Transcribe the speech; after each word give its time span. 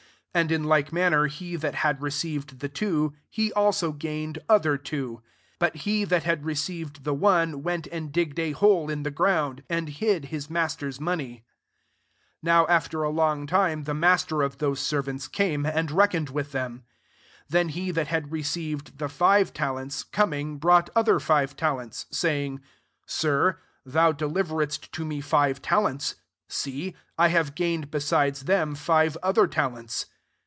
17 0.33 0.53
And 0.55 0.63
in 0.63 0.69
like 0.69 0.93
manner 0.93 1.27
he 1.27 1.57
that 1.57 1.75
had 1.75 2.01
received 2.01 2.59
the 2.61 2.69
two, 2.69 3.11
[he 3.29 3.51
also] 3.51 3.91
gained 3.91 4.39
other 4.47 4.77
two 4.77 5.15
18 5.55 5.55
But 5.59 5.75
he 5.75 6.05
that 6.05 6.23
had 6.23 6.45
received 6.45 7.03
the 7.03 7.13
one, 7.13 7.63
went 7.63 7.85
and 7.87 8.13
digged 8.13 8.39
a 8.39 8.53
hole 8.53 8.89
in 8.89 9.03
the 9.03 9.11
ground, 9.11 9.63
and 9.69 9.89
hid 9.89 10.27
his 10.31 10.49
mas 10.49 10.73
ter's 10.77 11.01
money. 11.01 11.43
19 12.41 12.41
"Now 12.43 12.65
after 12.67 13.03
a 13.03 13.09
long 13.09 13.45
time 13.45 13.83
the 13.83 13.93
master 13.93 14.41
of 14.41 14.59
those 14.59 14.79
servants 14.79 15.27
came, 15.27 15.65
and 15.65 15.91
reckoned 15.91 16.29
with 16.29 16.53
them. 16.53 16.83
20" 17.49 17.49
Then 17.49 17.67
he 17.67 17.91
that 17.91 18.07
had 18.07 18.29
receiv 18.31 18.87
ed 18.87 18.97
the 18.99 19.09
five 19.09 19.51
talents, 19.51 20.01
coming, 20.01 20.59
brought 20.59 20.89
other 20.95 21.19
five 21.19 21.57
talents, 21.57 22.05
say 22.09 22.45
ing, 22.45 22.61
'Sir, 23.05 23.59
thou 23.85 24.13
deliveredst 24.13 24.91
to 24.91 25.03
me 25.03 25.19
five 25.19 25.61
talents: 25.61 26.15
see, 26.47 26.95
I 27.17 27.27
have 27.27 27.53
gained 27.53 27.91
[besides 27.91 28.43
them] 28.45 28.75
five 28.75 29.17
other 29.21 29.45
talents.' 29.45 30.05